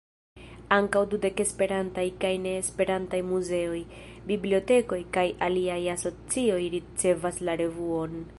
[0.75, 3.83] Ankaŭ dudek Esperantaj kaj ne-Esperantaj muzeoj,
[4.33, 8.23] bibliotekoj kaj aliaj asocioj ricevas la revuon.